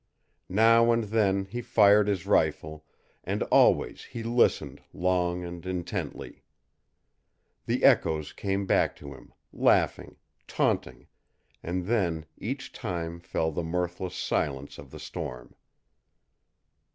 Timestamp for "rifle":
2.25-2.83